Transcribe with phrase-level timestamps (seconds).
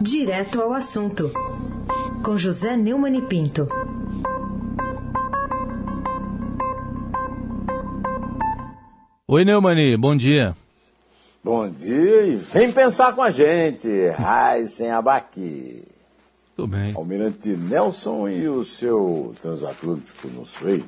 [0.00, 1.30] Direto ao assunto,
[2.24, 3.68] com José Neumann e Pinto.
[9.28, 10.56] Oi, Neumani, bom dia.
[11.44, 13.90] Bom dia e vem pensar com a gente,
[14.68, 15.84] sem Abaqui.
[16.56, 16.94] Tudo bem.
[16.96, 20.82] Almirante Nelson e o seu transatlântico no Suez.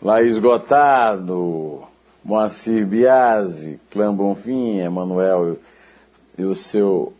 [0.00, 1.75] Laís Gotardo,
[2.26, 5.58] Moacir Biasi, Clã Bonfim, Emanuel
[6.36, 7.12] e o seu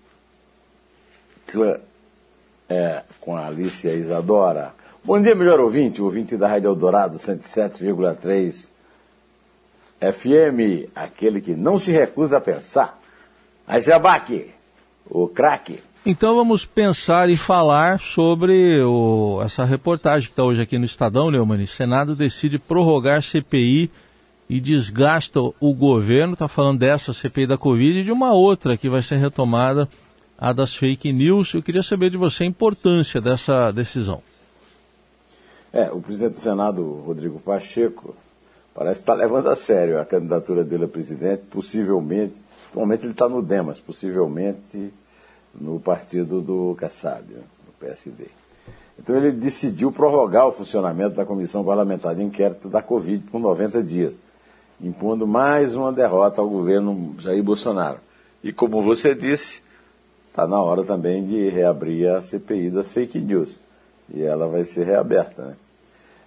[1.47, 1.79] clã
[2.69, 4.75] é, com a Alicia Isadora.
[5.05, 8.67] Bom dia, melhor ouvinte, ouvinte da Rádio Eldorado 107,3
[10.01, 13.01] FM, aquele que não se recusa a pensar.
[13.65, 14.51] Aí, Zebaque,
[15.09, 15.85] o craque.
[16.05, 21.31] Então vamos pensar e falar sobre o, essa reportagem que está hoje aqui no Estadão,
[21.31, 21.65] Neumann.
[21.65, 23.89] Senado decide prorrogar CPI
[24.49, 26.35] e desgasta o governo.
[26.35, 29.89] Está falando dessa CPI da Covid e de uma outra que vai ser retomada,
[30.39, 31.55] a das fake news.
[31.55, 34.23] Eu queria saber de você a importância dessa decisão.
[35.73, 38.15] É, o presidente do Senado, Rodrigo Pacheco,
[38.75, 43.43] parece estar levando a sério a candidatura dele a presidente, possivelmente, atualmente ele está no
[43.43, 44.93] Demas, possivelmente
[45.55, 48.27] no partido do Kassab, né, do PSD.
[48.99, 53.83] Então ele decidiu prorrogar o funcionamento da Comissão Parlamentar de Inquérito da Covid por 90
[53.83, 54.21] dias,
[54.81, 57.99] impondo mais uma derrota ao governo Jair Bolsonaro.
[58.43, 59.63] E como você disse,
[60.29, 63.59] está na hora também de reabrir a CPI das fake news
[64.13, 65.43] e ela vai ser reaberta.
[65.43, 65.57] Né?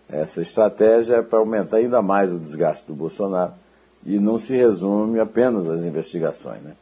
[0.10, 3.54] Essa estratégia é para aumentar ainda mais o desgaste do Bolsonaro
[4.06, 6.62] e não se resume apenas às investigações.
[6.62, 6.76] Né?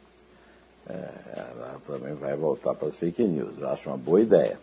[0.88, 3.58] É, ela também vai voltar para as fake news.
[3.58, 4.58] Eu acho uma boa ideia.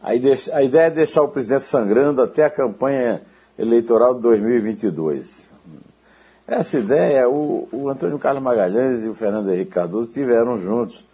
[0.00, 3.22] A ideia é deixar o presidente sangrando até a campanha
[3.58, 5.50] eleitoral de 2022.
[6.48, 11.04] Essa ideia, o, o Antônio Carlos Magalhães e o Fernando Henrique Cardoso tiveram juntos,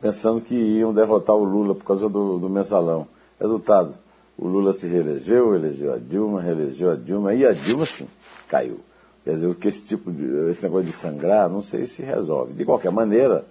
[0.00, 3.06] pensando que iam derrotar o Lula por causa do, do mensalão.
[3.38, 3.94] Resultado,
[4.38, 8.08] o Lula se reelegeu, elegeu a Dilma, reelegeu a Dilma, e a Dilma, sim,
[8.48, 8.80] caiu.
[9.22, 12.54] Quer dizer, que esse tipo de, esse negócio de sangrar, não sei se resolve.
[12.54, 13.44] De qualquer maneira,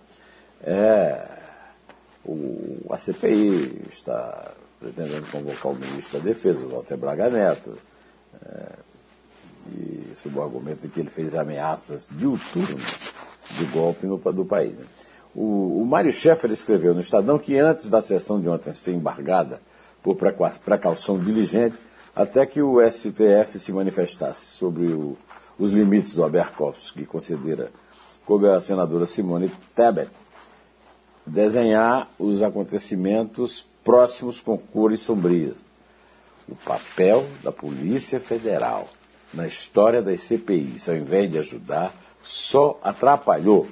[0.64, 1.30] é,
[2.26, 7.78] o, a CPI está pretendendo convocar o ministro da Defesa, o Walter Braga Neto,
[8.44, 8.89] é,
[9.72, 13.12] e sob o argumento de que ele fez ameaças diuturnas
[13.58, 14.74] de golpe no, do país.
[14.74, 14.86] Né?
[15.36, 19.62] O, o Mário Schaeffer escreveu no Estadão que antes da sessão de ontem ser embargada,
[20.02, 21.82] por precaução diligente,
[22.16, 25.18] até que o STF se manifestasse sobre o,
[25.58, 27.72] os limites do habeas corpus que concedera,
[28.26, 30.10] coube a senadora Simone Tebet
[31.26, 35.58] desenhar os acontecimentos próximos com cores sombrias.
[36.48, 38.88] O papel da Polícia Federal
[39.34, 43.68] na história das CPIs, ao invés de ajudar, só atrapalhou.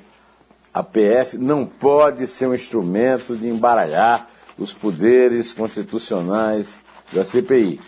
[0.74, 6.78] A PF não pode ser um instrumento de embaralhar os poderes constitucionais
[7.12, 7.80] da CPI.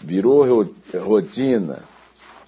[0.00, 0.44] Virou
[1.02, 1.82] rotina.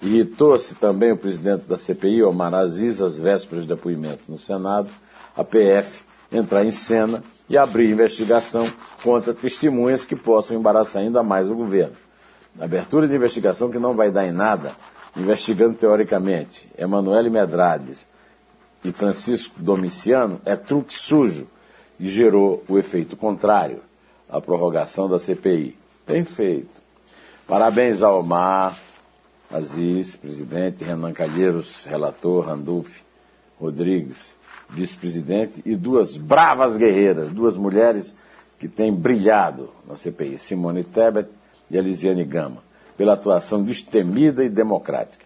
[0.02, 4.90] Irritou-se também o presidente da CPI, Omar Aziz, às vésperas de depoimento no Senado,
[5.34, 8.66] a PF entrar em cena e abrir investigação
[9.02, 12.05] contra testemunhas que possam embaraçar ainda mais o governo.
[12.58, 14.74] Abertura de investigação que não vai dar em nada,
[15.16, 18.06] investigando teoricamente Emanuele Medrades
[18.82, 21.46] e Francisco Domiciano, é truque sujo
[22.00, 23.80] e gerou o efeito contrário,
[24.28, 25.76] a prorrogação da CPI.
[26.06, 26.80] Bem feito.
[27.46, 28.76] Parabéns ao Omar,
[29.50, 33.00] Aziz, presidente, Renan Calheiros, relator, Randolph
[33.60, 34.34] Rodrigues,
[34.68, 38.14] vice-presidente, e duas bravas guerreiras, duas mulheres
[38.58, 41.28] que têm brilhado na CPI, Simone Tebet
[41.70, 42.62] e Elisiane Gama,
[42.96, 45.24] pela atuação destemida e democrática.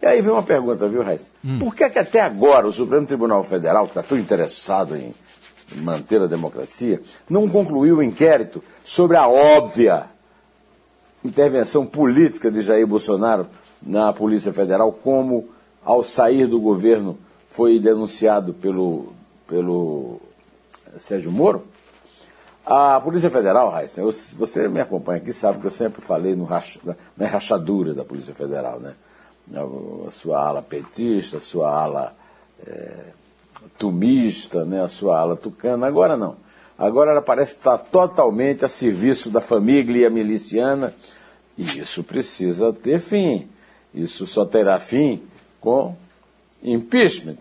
[0.00, 1.30] E aí vem uma pergunta, viu, Reis?
[1.44, 1.58] Hum.
[1.58, 5.14] Por que, é que até agora o Supremo Tribunal Federal, que está tão interessado em
[5.76, 7.00] manter a democracia,
[7.30, 10.06] não concluiu o inquérito sobre a óbvia
[11.24, 13.46] intervenção política de Jair Bolsonaro
[13.80, 15.48] na Polícia Federal, como
[15.84, 17.16] ao sair do governo
[17.48, 19.12] foi denunciado pelo,
[19.46, 20.20] pelo
[20.96, 21.64] Sérgio Moro?
[22.64, 24.02] A Polícia Federal, Raíssa,
[24.36, 26.78] você me acompanha aqui, sabe que eu sempre falei no racha,
[27.16, 28.94] na rachadura da Polícia Federal, né?
[30.06, 32.14] A sua ala petista, a sua ala
[32.64, 33.06] é,
[33.76, 35.86] tumista, né, a sua ala tucana.
[35.86, 36.36] Agora não.
[36.78, 40.94] Agora ela parece estar totalmente a serviço da família miliciana
[41.56, 43.48] e isso precisa ter fim.
[43.94, 45.22] Isso só terá fim
[45.60, 45.94] com
[46.62, 47.36] impeachment.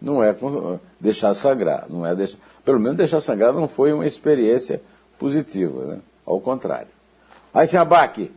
[0.00, 1.86] Não é com deixar sangrar.
[1.88, 4.82] Não é deixar, pelo menos deixar sangrar não foi uma experiência
[5.18, 6.00] positiva, né?
[6.26, 6.88] ao contrário.
[7.54, 8.32] Aí se abaque.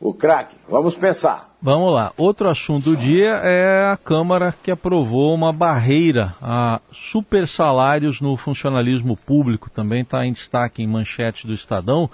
[0.00, 0.56] o craque.
[0.68, 1.54] Vamos pensar.
[1.60, 2.12] Vamos lá.
[2.16, 8.36] Outro assunto do dia é a Câmara que aprovou uma barreira a super salários no
[8.36, 9.68] funcionalismo público.
[9.68, 12.08] Também está em destaque em manchete do Estadão.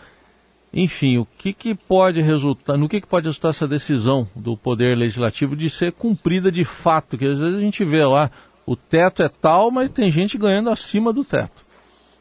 [0.72, 4.96] Enfim, o que, que pode resultar, no que, que pode resultar essa decisão do Poder
[4.96, 7.16] Legislativo de ser cumprida de fato?
[7.16, 8.30] Que às vezes a gente vê lá,
[8.66, 11.62] o teto é tal, mas tem gente ganhando acima do teto.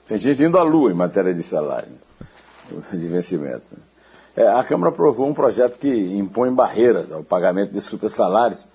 [0.06, 1.94] Tem gente indo à lua em matéria de salário,
[2.92, 3.72] de vencimento.
[4.36, 8.66] É, a Câmara aprovou um projeto que impõe barreiras ao pagamento de super salários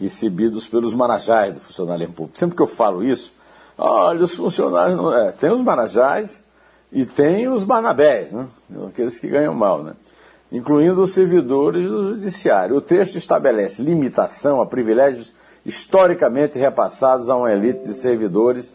[0.00, 2.38] recebidos pelos marajás do funcionalismo público.
[2.38, 3.32] Sempre que eu falo isso,
[3.76, 5.32] olha, os funcionários não é.
[5.32, 6.42] Tem os marajás
[6.92, 8.48] e tem os barnabés, né?
[8.88, 9.94] aqueles que ganham mal, né?
[10.50, 12.76] incluindo os servidores do judiciário.
[12.76, 18.74] O texto estabelece limitação a privilégios historicamente repassados a uma elite de servidores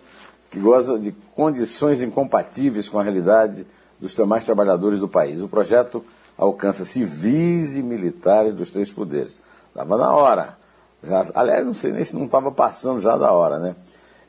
[0.49, 3.65] que goza de condições incompatíveis com a realidade
[3.99, 5.41] dos demais trabalhadores do país.
[5.41, 6.03] O projeto
[6.37, 9.39] alcança civis e militares dos três poderes.
[9.67, 10.57] Estava na hora.
[11.03, 13.75] Já, aliás, não sei nem se não estava passando já da hora, né?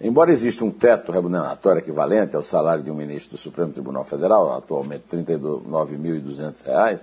[0.01, 4.57] Embora exista um teto remuneratório equivalente ao salário de um ministro do Supremo Tribunal Federal,
[4.57, 7.01] atualmente R$ 39.200,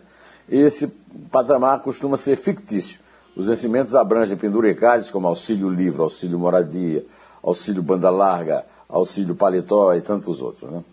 [0.49, 0.87] esse
[1.31, 2.99] patamar costuma ser fictício.
[3.37, 7.05] Os vencimentos abrangem penduricalhos como auxílio livre, auxílio moradia,
[7.41, 10.69] auxílio banda larga, auxílio paletó e tantos outros.
[10.69, 10.83] Né?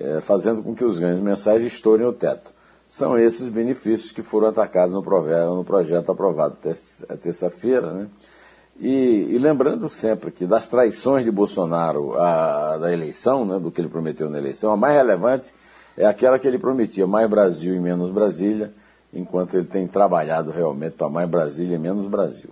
[0.00, 2.52] é, fazendo com que os ganhos mensais estourem o teto.
[2.88, 5.02] São esses benefícios que foram atacados no,
[5.54, 6.56] no projeto aprovado
[7.22, 7.92] terça-feira.
[7.92, 8.08] Né?
[8.80, 13.80] E, e, lembrando sempre que das traições de Bolsonaro a, da eleição, né, do que
[13.80, 15.54] ele prometeu na eleição, a mais relevante
[15.96, 18.72] é aquela que ele prometia mais Brasil e menos Brasília,
[19.12, 22.50] enquanto ele tem trabalhado realmente para mais Brasília e menos Brasil.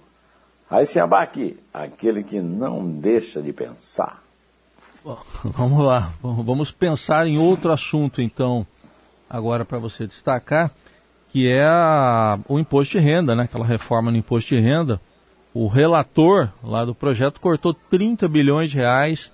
[0.70, 4.22] Aí se abaque, aquele que não deixa de pensar.
[5.04, 8.66] Bom, vamos lá, vamos pensar em outro assunto então,
[9.30, 10.70] agora para você destacar,
[11.30, 13.44] que é a, o imposto de renda, né?
[13.44, 15.00] aquela reforma no imposto de renda.
[15.54, 19.32] O relator lá do projeto cortou 30 bilhões de reais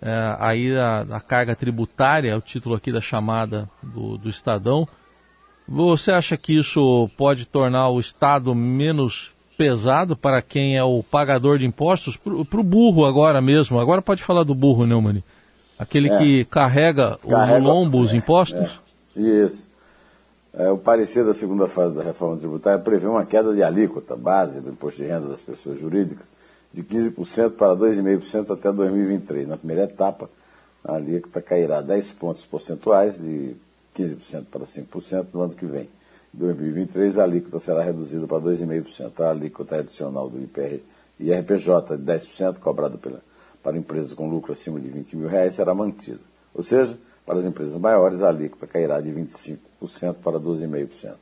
[0.00, 4.86] é, aí da, da, carga tributária, é o título aqui da chamada do, do Estadão.
[5.68, 11.58] Você acha que isso pode tornar o Estado menos pesado para quem é o pagador
[11.58, 13.78] de impostos, para o burro agora mesmo.
[13.78, 15.22] Agora pode falar do burro, Neumann.
[15.78, 16.18] Aquele é.
[16.18, 18.60] que carrega, carrega o lombo os é, impostos?
[19.16, 19.20] É.
[19.20, 19.68] Isso.
[20.54, 24.60] É, o parecer da segunda fase da reforma tributária prevê uma queda de alíquota base
[24.60, 26.30] do imposto de renda das pessoas jurídicas
[26.72, 29.48] de 15% para 2,5% até 2023.
[29.48, 30.28] Na primeira etapa,
[30.84, 33.56] a alíquota cairá 10 pontos percentuais de
[33.96, 35.88] 15% para 5% no ano que vem.
[36.34, 39.20] Em 2023, a alíquota será reduzida para 2,5%.
[39.20, 40.82] A alíquota adicional do IPR,
[41.20, 43.20] IRPJ de 10%, cobrada pela,
[43.62, 46.20] para empresas com lucro acima de 20 mil reais, será mantida.
[46.54, 49.58] Ou seja, para as empresas maiores, a alíquota cairá de 25%
[50.22, 51.16] para 12,5%.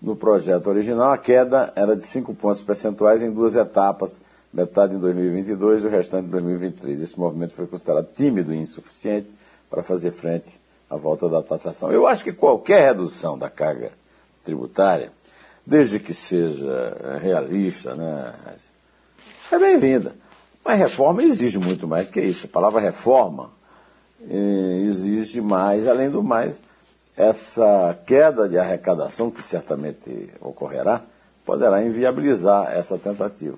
[0.00, 4.20] No projeto original, a queda era de 5 pontos percentuais em duas etapas,
[4.52, 7.00] metade em 2022 e o restante em 2023.
[7.00, 9.30] Esse movimento foi considerado tímido e insuficiente
[9.70, 10.60] para fazer frente
[10.92, 11.90] à volta da taxação.
[11.90, 13.92] Eu acho que qualquer redução da carga
[14.44, 15.10] tributária,
[15.64, 16.68] desde que seja
[17.00, 18.34] eh, realista, né,
[19.50, 20.14] é bem-vinda.
[20.62, 22.46] Mas reforma exige muito mais do que isso.
[22.46, 23.50] A palavra reforma
[24.20, 26.60] eh, exige mais, além do mais,
[27.16, 31.00] essa queda de arrecadação, que certamente ocorrerá,
[31.42, 33.56] poderá inviabilizar essa tentativa.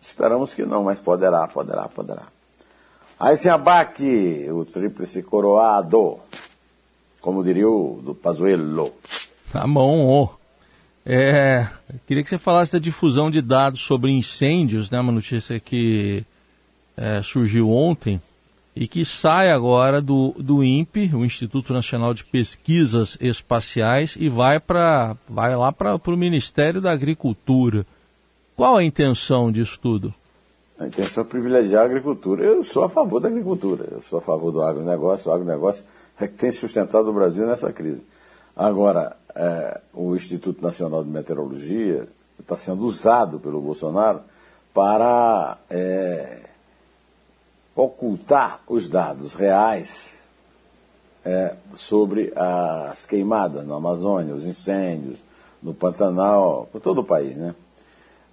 [0.00, 2.22] Esperamos que não, mas poderá, poderá, poderá.
[3.18, 6.20] Aí se abaque o tríplice coroado,
[7.20, 8.92] como diria o do Pazuello.
[9.52, 10.34] Tá bom.
[11.04, 11.68] É,
[12.06, 14.98] queria que você falasse da difusão de dados sobre incêndios, né?
[14.98, 16.24] Uma notícia que
[16.96, 18.20] é, surgiu ontem
[18.74, 24.60] e que sai agora do, do INPE, o Instituto Nacional de Pesquisas Espaciais, e vai,
[24.60, 27.86] pra, vai lá para o Ministério da Agricultura.
[28.54, 30.12] Qual a intenção disso tudo?
[30.78, 32.44] A intenção é privilegiar a agricultura.
[32.44, 35.30] Eu sou a favor da agricultura, eu sou a favor do agronegócio.
[35.30, 35.84] O agronegócio
[36.18, 38.06] é que tem sustentado o Brasil nessa crise.
[38.54, 42.08] Agora, é, o Instituto Nacional de Meteorologia
[42.40, 44.20] está sendo usado pelo Bolsonaro
[44.72, 46.40] para é,
[47.74, 50.22] ocultar os dados reais
[51.24, 55.22] é, sobre as queimadas na Amazônia, os incêndios,
[55.62, 57.36] no Pantanal, por todo o país.
[57.36, 57.54] Né?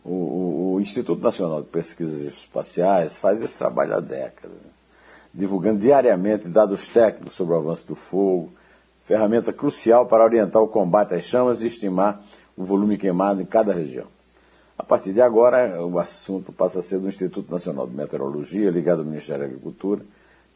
[0.06, 4.70] O, o, o Instituto Nacional de Pesquisas Espaciais faz esse trabalho há décadas, né?
[5.34, 8.54] Divulgando diariamente dados técnicos sobre o avanço do fogo,
[9.04, 12.22] ferramenta crucial para orientar o combate às chamas e estimar
[12.56, 14.08] o volume queimado em cada região.
[14.78, 19.00] A partir de agora, o assunto passa a ser do Instituto Nacional de Meteorologia, ligado
[19.00, 20.02] ao Ministério da Agricultura,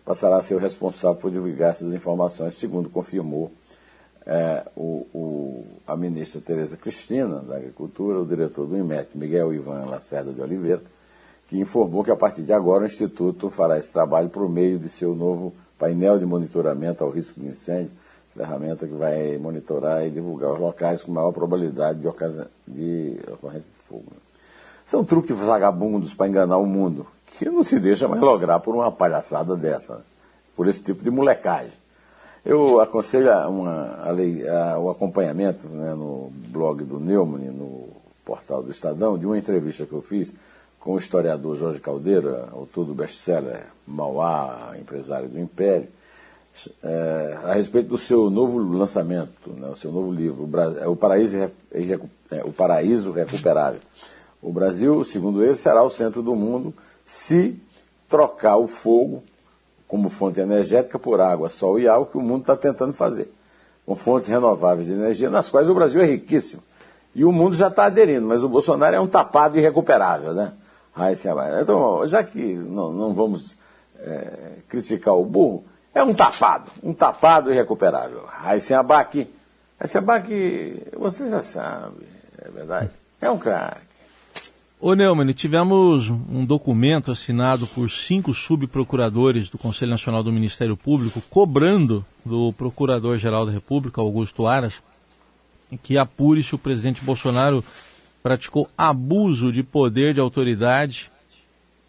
[0.05, 3.51] passará a ser o responsável por divulgar essas informações, segundo confirmou
[4.25, 9.86] é, o, o, a ministra Tereza Cristina, da Agricultura, o diretor do IMET, Miguel Ivan
[9.86, 10.81] Lacerda de Oliveira,
[11.48, 14.89] que informou que a partir de agora o Instituto fará esse trabalho por meio de
[14.89, 17.92] seu novo painel de monitoramento ao risco de incêndio,
[18.36, 22.08] ferramenta que vai monitorar e divulgar os locais com maior probabilidade de,
[22.68, 24.06] de ocorrência de fogo.
[24.86, 28.92] São truques vagabundos para enganar o mundo, que não se deixa mais lograr por uma
[28.92, 30.01] palhaçada dessa, né?
[30.56, 31.74] por esse tipo de molecagem.
[32.46, 37.89] Eu aconselho uma, a, a, o acompanhamento né, no blog do Neumann, no
[38.24, 40.34] portal do Estadão, de uma entrevista que eu fiz
[40.88, 45.89] com o historiador Jorge Caldeira, autor do best-seller Mauá, empresário do Império,
[46.82, 50.96] é, a respeito do seu novo lançamento, né, o seu novo livro, o, é o,
[50.96, 51.51] Paraíso, é,
[52.46, 53.82] o Paraíso Recuperável.
[54.41, 57.62] O Brasil, segundo ele, será o centro do mundo se
[58.08, 59.25] trocar o fogo
[59.89, 63.29] como fonte energética por água, sol e água, que o mundo está tentando fazer,
[63.86, 66.63] com fontes renováveis de energia, nas quais o Brasil é riquíssimo.
[67.13, 70.53] E o mundo já está aderindo, mas o Bolsonaro é um tapado irrecuperável, né?
[71.62, 73.56] Então, já que não, não vamos
[74.00, 78.24] é, criticar o burro, é um tapado, um tapado irrecuperável.
[78.25, 79.27] Raíssen Abac,
[79.80, 82.06] Raíssen Abac, você já sabe,
[82.39, 83.88] é verdade, é um craque.
[84.80, 91.20] Ô Neumann, tivemos um documento assinado por cinco subprocuradores do Conselho Nacional do Ministério Público
[91.32, 94.75] cobrando do Procurador-Geral da República, Augusto Aras,
[95.82, 97.63] que apure se o presidente Bolsonaro
[98.27, 101.10] praticou abuso de poder de autoridade.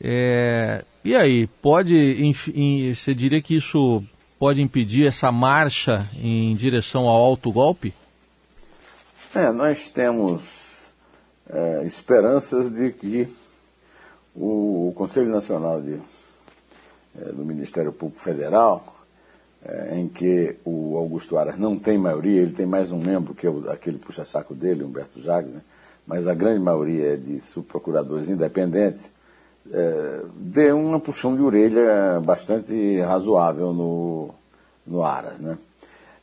[0.01, 4.05] É, e aí, pode, enfim, você diria que isso
[4.39, 7.93] pode impedir essa marcha em direção ao alto golpe?
[9.35, 10.41] É, nós temos
[11.51, 13.29] é, esperanças de que
[14.33, 15.99] o, Conselho Nacional de,
[17.21, 18.97] é, do Ministério Público Federal,
[19.65, 23.45] é, em que o Augusto Aras não tem maioria, ele tem mais um membro, que
[23.45, 25.63] é o, aquele puxa-saco dele, Humberto Jagos, né?
[26.09, 29.13] Mas a grande maioria é de subprocuradores independentes,
[29.71, 34.31] é, dê uma puxão de orelha bastante razoável no,
[34.87, 35.39] no Aras.
[35.39, 35.59] Né?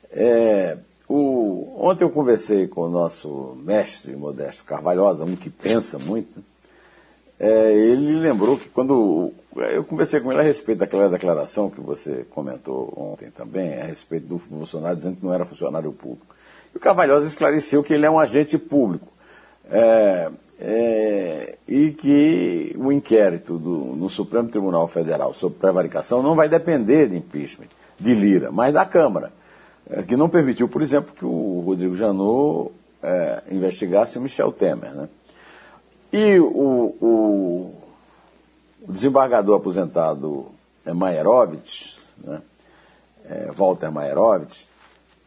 [0.10, 0.78] É,
[1.08, 6.44] o, ontem eu conversei com o nosso mestre Modesto Carvalhosa, um que pensa muito.
[7.40, 9.32] É, ele lembrou que quando.
[9.56, 14.26] Eu conversei com ele a respeito daquela declaração que você comentou ontem também, a respeito
[14.26, 16.36] do Bolsonaro dizendo que não era funcionário público.
[16.74, 19.15] E o Carvalhosa esclareceu que ele é um agente público.
[19.70, 20.30] É,
[20.60, 27.10] é, e que o inquérito do, no Supremo Tribunal Federal sobre prevaricação não vai depender
[27.10, 27.68] de impeachment
[28.00, 29.32] de Lira, mas da Câmara
[29.90, 32.72] é, que não permitiu, por exemplo, que o Rodrigo Janot
[33.04, 34.94] é, investigasse o Michel Temer.
[34.94, 35.10] Né?
[36.12, 37.74] E o, o,
[38.88, 40.48] desembargador aposentado
[40.86, 42.42] é, Maierovitch, né?
[43.26, 44.66] é, Walter Maierovitch,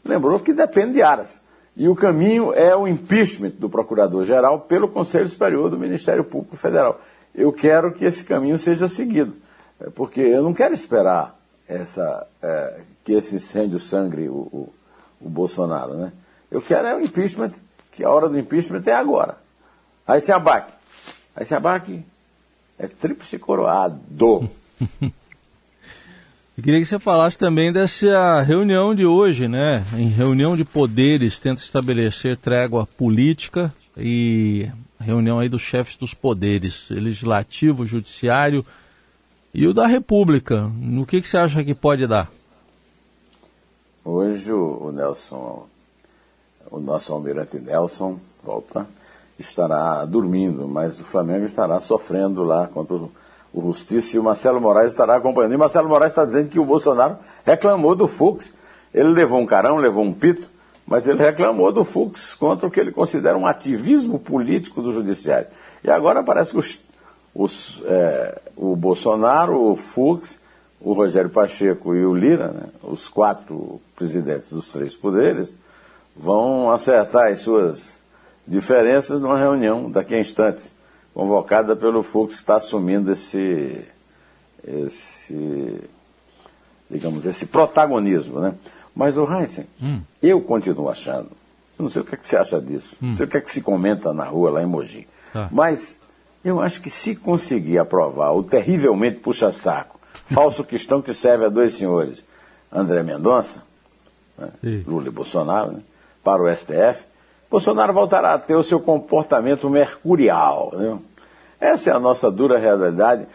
[0.04, 1.40] lembrou que depende de Aras.
[1.78, 7.00] E o caminho é o impeachment do Procurador-Geral pelo Conselho Superior do Ministério Público Federal.
[7.32, 9.36] Eu quero que esse caminho seja seguido,
[9.80, 14.72] é, porque eu não quero esperar essa, é, que esse incêndio sangre o, o,
[15.20, 16.12] o, Bolsonaro, né?
[16.50, 17.52] Eu quero é o impeachment,
[17.92, 19.38] que a hora do impeachment é agora.
[20.04, 20.72] Aí se abaque.
[21.36, 22.04] Aí se abaque
[22.76, 24.50] é tríplice coroado.
[26.58, 29.84] Eu queria que você falasse também dessa reunião de hoje, né?
[29.96, 36.88] Em reunião de poderes, tenta estabelecer trégua política e reunião aí dos chefes dos poderes,
[36.90, 38.66] legislativo, judiciário
[39.54, 40.68] e o da República.
[40.80, 42.28] No que, que você acha que pode dar?
[44.04, 45.64] Hoje o, Nelson,
[46.72, 48.84] o nosso almirante Nelson, volta,
[49.38, 53.12] estará dormindo, mas o Flamengo estará sofrendo lá contra o,
[53.58, 55.52] o Justiça e o Marcelo Moraes estará acompanhando.
[55.52, 58.54] E o Marcelo Moraes está dizendo que o Bolsonaro reclamou do Fux.
[58.92, 60.50] Ele levou um carão, levou um pito,
[60.86, 65.46] mas ele reclamou do Fux contra o que ele considera um ativismo político do Judiciário.
[65.84, 66.80] E agora parece que os,
[67.34, 70.40] os, é, o Bolsonaro, o Fux
[70.80, 75.54] o Rogério Pacheco e o Lira, né, os quatro presidentes dos três poderes,
[76.16, 77.98] vão acertar as suas
[78.46, 80.74] diferenças numa reunião daqui a instantes,
[81.18, 83.84] convocada pelo Fux, está assumindo esse,
[84.64, 85.80] esse,
[86.88, 88.38] digamos, esse protagonismo.
[88.38, 88.54] Né?
[88.94, 90.00] Mas o Heinzen, hum.
[90.22, 91.30] eu continuo achando,
[91.76, 93.08] eu não sei o que, é que você acha disso, hum.
[93.08, 95.48] não sei o que, é que se comenta na rua lá em Mogi, ah.
[95.50, 96.00] mas
[96.44, 101.74] eu acho que se conseguir aprovar o terrivelmente puxa-saco falso cristão que serve a dois
[101.74, 102.24] senhores,
[102.72, 103.64] André Mendonça,
[104.38, 104.52] né,
[104.86, 105.80] Lula e Bolsonaro, né,
[106.22, 107.04] para o STF,
[107.50, 110.72] Bolsonaro voltará a ter o seu comportamento mercurial.
[110.74, 110.98] Né?
[111.60, 113.26] Essa é a nossa dura realidade.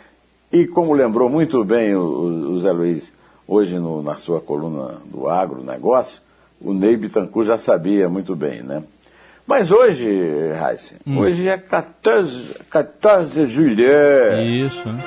[0.51, 3.11] E como lembrou muito bem o, o Zé Luiz
[3.47, 6.21] hoje no, na sua coluna do agronegócio,
[6.61, 8.83] o Ney Bittencourt já sabia muito bem, né?
[9.45, 11.19] Mas hoje, Heisen, hum.
[11.19, 13.83] hoje é 14, 14 de julho.
[14.41, 15.03] Isso, né?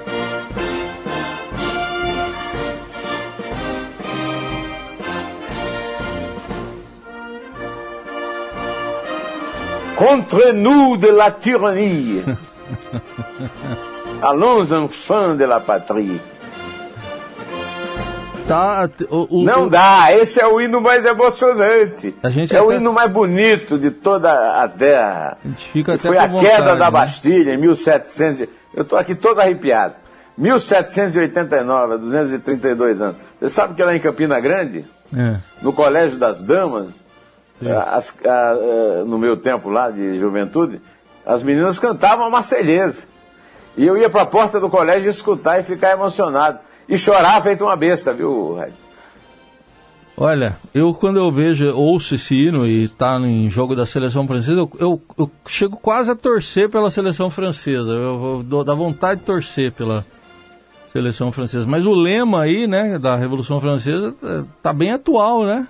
[0.00, 0.03] É.
[9.96, 12.22] Contre nous de la tyrannie.
[14.22, 16.20] Allons enfants de la patrie.
[18.46, 22.14] Tá, o, o, não dá, esse é o hino mais emocionante.
[22.22, 22.60] é até...
[22.60, 25.38] o hino mais bonito de toda a terra.
[25.42, 26.90] A gente fica até Foi a vontade, queda da né?
[26.90, 28.48] Bastilha em 1700.
[28.74, 29.94] Eu estou aqui todo arrepiado.
[30.36, 33.16] 1789, 232 anos.
[33.40, 34.84] Você sabe que lá em Campina Grande,
[35.16, 35.36] é.
[35.62, 36.88] no Colégio das Damas,
[37.86, 40.80] as, a, a, no meu tempo lá de juventude,
[41.24, 43.04] as meninas cantavam a Marselhesa.
[43.76, 46.58] E eu ia para a porta do colégio escutar e ficar emocionado.
[46.88, 48.74] E chorar feito uma besta, viu, Raiz?
[50.16, 54.60] Olha, eu quando eu vejo, ouço esse hino e tá em jogo da seleção francesa,
[54.60, 57.90] eu, eu, eu chego quase a torcer pela seleção francesa.
[57.90, 60.06] Eu, eu da vontade de torcer pela
[60.92, 61.66] seleção francesa.
[61.66, 65.66] Mas o lema aí, né, da Revolução Francesa, é, tá bem atual, né?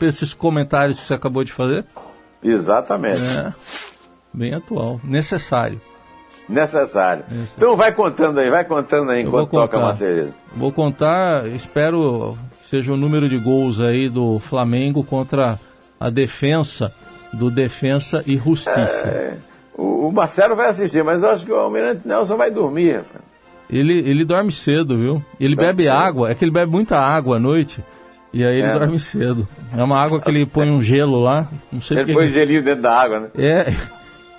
[0.00, 1.84] Esses comentários que você acabou de fazer.
[2.42, 3.22] Exatamente.
[3.22, 3.52] É,
[4.32, 5.80] bem atual, necessário.
[6.48, 7.24] Necessário.
[7.30, 7.54] Isso.
[7.56, 9.94] Então vai contando aí, vai contando aí enquanto toca a.
[10.54, 12.36] Vou contar, espero
[12.70, 15.58] seja o número de gols aí do Flamengo contra
[15.98, 16.92] a defesa
[17.32, 19.08] do Defensa e Justiça.
[19.08, 19.36] É,
[19.76, 23.04] o, o, Marcelo vai assistir, mas eu acho que o Almirante Nelson vai dormir.
[23.68, 25.24] Ele, ele dorme cedo, viu?
[25.38, 25.92] Ele dorme bebe cedo.
[25.92, 27.84] água, é que ele bebe muita água à noite.
[28.32, 28.78] E aí ele é.
[28.78, 29.46] dorme cedo.
[29.76, 31.48] É uma água que ele põe um gelo lá.
[31.72, 32.32] Não sei ele põe que...
[32.32, 33.28] gelinho dentro da água, né?
[33.36, 33.74] É.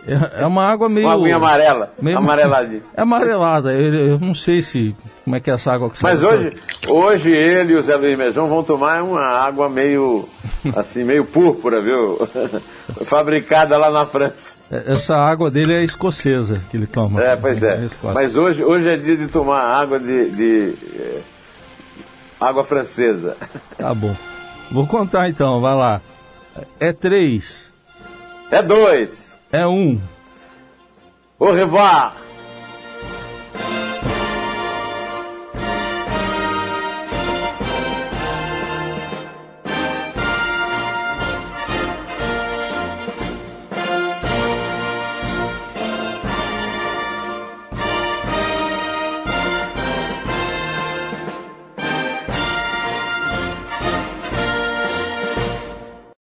[0.08, 1.06] É, é uma água meio.
[1.06, 1.94] Uma aguinha amarela.
[2.02, 2.18] Meio...
[2.18, 2.82] Amareladinha.
[2.96, 3.72] É amarelada.
[3.74, 4.96] Eu, não sei se.
[5.24, 6.58] Como é que é essa água que Mas hoje,
[6.88, 10.28] hoje ele e o Zé Luiz Mejão vão tomar uma água meio.
[10.76, 12.28] assim, meio púrpura, viu?
[13.06, 14.56] Fabricada lá na França.
[14.72, 17.22] É, essa água dele é escocesa que ele toma.
[17.22, 17.88] É, pois é.
[18.02, 20.30] Mas hoje, hoje é dia de tomar água de.
[20.32, 21.20] de é,
[22.42, 23.38] água francesa.
[23.78, 24.16] Tá bom.
[24.72, 26.02] Vou contar então, vai lá.
[26.80, 27.72] É três.
[28.50, 29.32] É dois.
[29.52, 30.02] É um.
[31.40, 32.16] Au revoir.